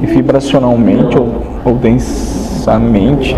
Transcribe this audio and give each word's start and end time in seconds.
vibracionalmente 0.00 1.18
ou, 1.18 1.28
ou 1.64 1.74
densamente, 1.74 3.36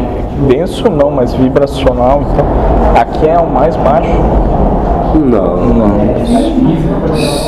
denso 0.48 0.90
não, 0.90 1.10
mas 1.10 1.34
vibracional, 1.34 2.22
então 2.32 3.00
aqui 3.00 3.28
é 3.28 3.38
o 3.38 3.46
mais 3.46 3.76
baixo. 3.76 4.10
Não. 5.14 5.56
Não. 5.74 6.26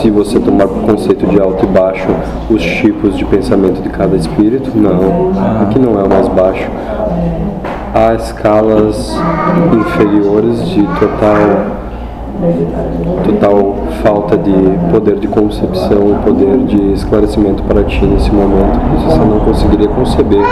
Se 0.01 0.11
você 0.11 0.41
tomar 0.41 0.65
o 0.65 0.69
conceito 0.69 1.27
de 1.27 1.41
alto 1.41 1.65
e 1.65 1.69
baixo, 1.69 2.09
os 2.51 2.63
tipos 2.63 3.17
de 3.17 3.25
pensamento 3.25 3.81
de 3.81 3.89
cada 3.89 4.17
espírito, 4.17 4.71
não. 4.75 5.31
Aqui 5.63 5.79
não 5.79 5.99
é 5.99 6.03
o 6.03 6.09
mais 6.09 6.29
baixo. 6.29 6.69
Há 7.95 8.15
escalas 8.15 9.17
inferiores 9.73 10.69
de 10.71 10.83
total 10.83 11.37
total 13.25 13.75
falta 14.03 14.37
de 14.37 14.53
poder 14.91 15.17
de 15.17 15.29
concepção 15.29 16.11
e 16.11 16.25
poder 16.25 16.59
de 16.59 16.93
esclarecimento 16.93 17.63
para 17.63 17.85
ti 17.85 18.05
nesse 18.05 18.31
momento, 18.33 18.81
que 18.81 19.05
você 19.05 19.19
não 19.19 19.41
conseguiria 19.41 19.89
conceber 19.89 20.43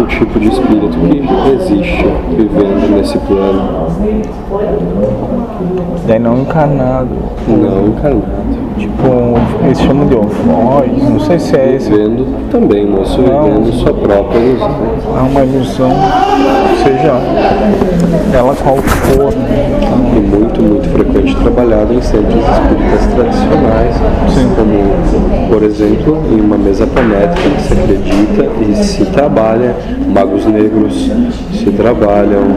o 0.00 0.06
tipo 0.06 0.38
de 0.38 0.48
espírito 0.48 0.96
que 0.98 1.50
existe 1.50 2.06
vivendo 2.36 2.96
nesse 2.96 3.18
plano. 3.18 3.88
Daí 6.06 6.18
não 6.18 6.38
encarnado. 6.38 7.10
Não 7.48 7.88
encarnado. 7.88 8.40
Tipo, 8.78 9.36
eles 9.62 9.78
chamam 9.80 10.06
de 10.06 10.14
ovoide, 10.14 11.02
não 11.02 11.20
sei 11.20 11.38
se 11.38 11.54
é 11.54 11.74
esse. 11.74 11.90
Vivendo 11.90 12.48
também, 12.50 12.86
moço, 12.86 13.20
Não. 13.20 13.42
vivendo 13.44 13.72
sua 13.74 13.92
própria 13.92 14.38
ilusão. 14.38 14.70
É 15.16 15.20
uma 15.20 15.44
ilusão, 15.44 15.90
seja 16.82 17.20
ela 18.32 18.54
qual 18.56 18.76
for. 18.76 19.32
Frequente 19.32 19.89
trabalhado 21.42 21.92
em 21.92 22.00
centros 22.02 22.42
espíritas 22.42 23.06
tradicionais, 23.14 23.96
como, 24.56 25.48
por 25.48 25.62
exemplo, 25.62 26.22
em 26.30 26.40
uma 26.40 26.56
mesa 26.56 26.86
planética 26.86 27.48
que 27.50 27.62
se 27.62 27.72
acredita 27.72 28.46
e 28.62 28.84
se 28.84 29.04
trabalha, 29.06 29.74
magos 30.08 30.46
negros 30.46 31.10
se 31.52 31.70
trabalham, 31.72 32.56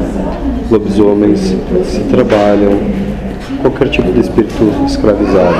lobisomens 0.69 1.55
se 1.85 1.99
trabalham, 2.11 2.79
qualquer 3.61 3.89
tipo 3.89 4.11
de 4.11 4.19
espírito 4.19 4.71
escravizado. 4.85 5.55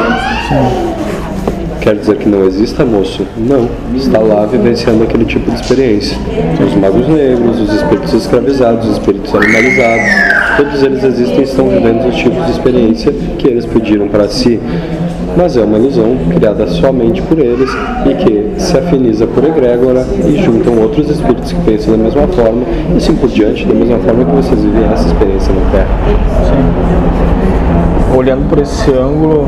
Quer 1.84 1.96
dizer 1.96 2.16
que 2.16 2.30
não 2.30 2.46
exista, 2.46 2.86
moço? 2.86 3.28
Não. 3.36 3.68
Está 3.94 4.18
lá 4.20 4.46
vivenciando 4.46 5.04
aquele 5.04 5.26
tipo 5.26 5.52
de 5.52 5.58
experiência. 5.58 6.18
Os 6.66 6.74
magos 6.76 7.06
negros, 7.10 7.60
os 7.60 7.74
espíritos 7.74 8.14
escravizados, 8.14 8.88
os 8.88 8.94
espíritos 8.94 9.36
animalizados, 9.36 10.06
todos 10.56 10.82
eles 10.82 11.04
existem 11.04 11.40
e 11.42 11.44
estão 11.44 11.68
vivendo 11.68 12.08
os 12.08 12.16
tipos 12.16 12.46
de 12.46 12.52
experiência 12.52 13.12
que 13.38 13.50
eles 13.50 13.66
pediram 13.66 14.08
para 14.08 14.30
si. 14.30 14.62
Mas 15.36 15.58
é 15.58 15.62
uma 15.62 15.78
ilusão 15.78 16.16
criada 16.34 16.66
somente 16.68 17.22
por 17.24 17.38
eles 17.38 17.70
e 18.06 18.14
que 18.16 18.62
se 18.62 18.78
afiniza 18.78 19.28
por 19.28 19.44
egrégora 19.44 20.08
e 20.26 20.42
juntam 20.42 20.80
outros 20.80 21.10
espíritos 21.10 21.52
que 21.52 21.62
pensam 21.66 21.98
da 21.98 22.04
mesma 22.06 22.28
forma 22.30 22.64
e 22.94 22.96
assim 22.98 23.14
por 23.14 23.28
diante, 23.28 23.66
da 23.66 23.74
mesma 23.74 24.00
forma 24.00 24.24
que 24.24 24.32
vocês 24.32 24.62
vivem 24.62 24.86
essa 24.86 25.06
experiência 25.06 25.54
na 25.54 25.70
Terra. 25.70 27.13
Olhando 28.24 28.48
por 28.48 28.58
esse 28.60 28.90
ângulo, 28.90 29.46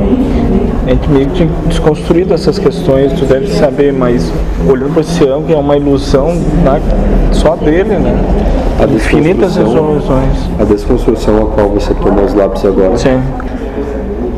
a 0.85 0.89
gente 0.89 1.09
meio 1.09 1.27
que 1.27 1.35
tinha 1.35 1.49
desconstruído 1.65 2.33
essas 2.33 2.59
questões, 2.59 3.13
tu 3.13 3.23
deve 3.23 3.47
saber, 3.47 3.93
mas 3.93 4.29
olhando 4.69 4.93
por 4.93 4.99
esse 4.99 5.23
ângulo 5.23 5.53
é 5.53 5.57
uma 5.57 5.77
ilusão 5.77 6.33
da- 6.65 6.81
só 7.31 7.55
dele, 7.55 7.95
né? 7.97 8.13
A 8.77 8.83
Infinitas 8.93 9.55
resoluções. 9.55 10.37
A 10.59 10.65
desconstrução 10.65 11.37
a 11.43 11.45
qual 11.45 11.69
você 11.69 11.93
toma 11.93 12.21
os 12.23 12.33
lápis 12.33 12.65
agora 12.65 12.97
Sim. 12.97 13.21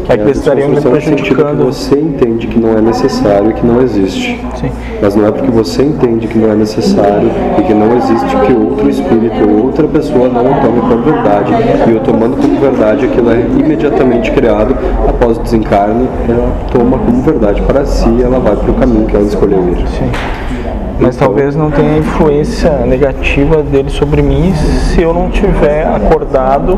É 0.10 0.16
que 0.16 0.24
eles 0.24 0.38
estariam 0.38 0.70
me 0.70 0.80
prejudicando. 0.80 1.66
você 1.66 1.96
entende 1.96 2.48
que 2.48 2.58
não 2.58 2.78
é 2.78 2.82
necessário 2.82 3.52
e 3.52 3.54
que 3.54 3.66
não 3.66 3.82
existe. 3.82 4.40
Sim. 4.56 4.72
Mas 5.02 5.16
não 5.16 5.28
é 5.28 5.32
porque 5.32 5.52
você 5.52 5.84
entende 5.84 6.28
que 6.28 6.38
não 6.38 6.52
é 6.52 6.56
necessário 6.56 7.30
e 7.60 7.64
que 7.64 7.74
não 7.74 7.98
existe 7.98 8.36
que 8.46 8.54
outro 8.54 8.90
espírito 8.90 9.50
ou 9.50 9.66
outra 9.66 9.88
pessoa 9.88 10.30
não 10.30 10.46
o 10.46 10.62
tome 10.62 10.82
por 10.82 11.02
verdade. 11.04 11.52
E 11.88 11.94
o 11.94 12.00
tomando 12.00 12.38
como 12.38 12.60
verdade, 12.60 13.06
aquilo 13.06 13.32
é 13.32 13.40
imediatamente 13.40 14.32
criado 14.32 14.76
após 15.08 15.38
o 15.38 15.42
desencarne, 15.42 16.08
ela 16.30 16.52
toma 16.72 16.98
como 16.98 17.22
verdade 17.22 17.62
para 17.64 17.86
si 17.86 18.10
e 18.10 18.24
ela 18.24 18.40
vai 18.40 18.56
para 18.56 18.72
o 18.72 18.74
caminho 18.76 19.06
que 19.06 19.16
ela 19.16 19.26
escolheu 19.26 19.60
ir. 19.70 19.88
Sim. 19.90 20.57
Mas 21.00 21.16
talvez 21.16 21.56
não 21.56 21.70
tenha 21.70 22.00
influência 22.00 22.72
negativa 22.86 23.62
dele 23.62 23.90
sobre 23.90 24.22
mim 24.22 24.52
se 24.56 25.02
eu 25.02 25.14
não 25.14 25.30
tiver 25.30 25.86
acordado 25.88 26.78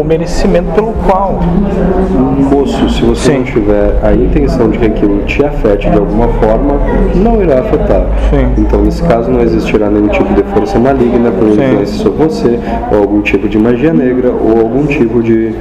o 0.00 0.04
merecimento 0.04 0.72
pelo 0.72 0.94
qual. 1.06 1.38
Moço, 2.50 2.88
se 2.88 3.02
você 3.02 3.32
Sim. 3.32 3.38
não 3.38 3.44
tiver 3.44 3.98
a 4.02 4.14
intenção 4.14 4.70
de 4.70 4.78
que 4.78 4.86
aquilo 4.86 5.22
te 5.24 5.44
afete 5.44 5.90
de 5.90 5.98
alguma 5.98 6.28
forma, 6.28 6.80
não 7.14 7.42
irá 7.42 7.60
afetar. 7.60 8.06
Sim. 8.30 8.52
Então, 8.56 8.82
nesse 8.82 9.02
caso, 9.02 9.30
não 9.30 9.40
existirá 9.42 9.90
nenhum 9.90 10.08
tipo 10.08 10.32
de 10.32 10.42
força 10.44 10.78
maligna 10.78 11.30
por 11.30 11.48
influência 11.48 12.02
sobre 12.02 12.24
você, 12.24 12.58
ou 12.90 12.98
algum 12.98 13.20
tipo 13.20 13.48
de 13.48 13.58
magia 13.58 13.92
negra, 13.92 14.30
ou 14.32 14.60
algum 14.60 14.86
tipo 14.86 15.22
de. 15.22 15.54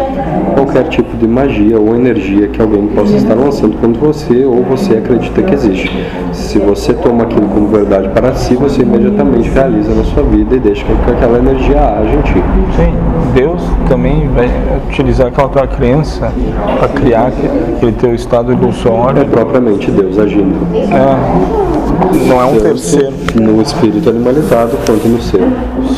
qualquer 0.56 0.86
tipo 0.86 1.16
de 1.18 1.28
magia 1.28 1.80
ou 1.80 1.96
energia 1.96 2.48
que 2.48 2.62
alguém 2.62 2.88
possa 2.88 3.16
estar 3.16 3.36
lançando 3.36 3.78
contra 3.80 4.02
você, 4.02 4.46
ou 4.46 4.64
você 4.64 4.94
acredita 4.94 5.42
que 5.42 5.54
existe. 5.54 5.92
Se 6.32 6.58
você 6.60 6.94
toma 6.94 7.24
aquilo 7.24 7.48
como 7.48 7.67
verdade 7.68 8.10
para 8.10 8.34
si, 8.36 8.56
você 8.56 8.82
imediatamente 8.82 9.50
realiza 9.50 9.94
na 9.94 10.04
sua 10.04 10.24
vida 10.24 10.56
e 10.56 10.60
deixa 10.60 10.84
que 10.86 11.12
aquela 11.12 11.38
energia 11.38 11.80
age 12.00 12.16
em 12.16 12.22
ti. 12.22 12.44
Sim, 12.76 12.94
Deus 13.34 13.62
também 13.90 14.28
vai 14.30 14.50
utilizar 14.90 15.28
aquela 15.28 15.50
tua 15.50 15.68
crença 15.68 16.32
para 16.80 16.88
criar 16.90 17.28
aque- 17.28 17.48
aquele 17.76 17.92
teu 17.94 18.14
estado 18.16 18.52
É 18.52 18.56
ilusório. 18.56 19.26
propriamente 19.26 19.92
Deus 19.92 20.18
agindo. 20.18 20.56
É, 20.74 22.28
não 22.28 22.42
é 22.42 22.46
um 22.46 22.52
Tanto 22.54 22.64
terceiro. 22.64 23.14
No 23.36 23.62
espírito 23.62 24.10
animalizado 24.10 24.72
quanto 24.86 25.08
no 25.08 25.22
ser. 25.22 25.44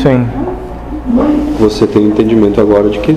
Sim, 0.01 0.25
Você 1.59 1.85
tem 1.85 2.03
entendimento 2.03 2.61
agora 2.61 2.89
de 2.89 2.99
que, 2.99 3.13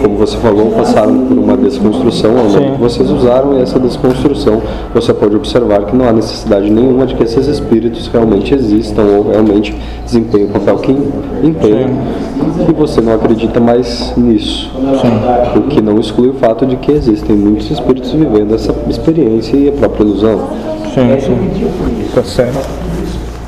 como 0.00 0.16
você 0.16 0.36
falou, 0.36 0.70
passaram 0.70 1.26
por 1.26 1.36
uma 1.36 1.56
desconstrução 1.56 2.38
ao 2.38 2.50
Sim. 2.50 2.72
que 2.72 2.80
vocês 2.80 3.10
usaram 3.10 3.58
e 3.58 3.62
essa 3.62 3.80
desconstrução 3.80 4.62
você 4.94 5.12
pode 5.12 5.34
observar 5.34 5.84
que 5.86 5.96
não 5.96 6.08
há 6.08 6.12
necessidade 6.12 6.70
nenhuma 6.70 7.04
de 7.04 7.16
que 7.16 7.24
esses 7.24 7.48
espíritos 7.48 8.06
realmente 8.06 8.54
existam 8.54 9.02
ou 9.02 9.30
realmente 9.30 9.76
desempenhem 10.04 10.46
o 10.46 10.50
papel 10.50 10.78
que 10.78 10.92
empenham 11.42 11.90
e 12.68 12.72
você 12.72 13.00
não 13.00 13.14
acredita 13.14 13.58
mais 13.58 14.12
nisso. 14.16 14.70
O 15.56 15.62
que 15.62 15.80
não 15.80 15.98
exclui 15.98 16.28
o 16.28 16.34
fato 16.34 16.64
de 16.64 16.76
que 16.76 16.92
existem 16.92 17.34
muitos 17.34 17.70
espíritos 17.70 18.12
vivendo 18.12 18.54
essa 18.54 18.72
experiência 18.88 19.56
e 19.56 19.68
a 19.68 19.72
própria 19.72 20.04
ilusão. 20.04 20.48
sim, 20.94 21.20
sim. 21.20 22.10
Tá 22.14 22.22
certo. 22.22 22.89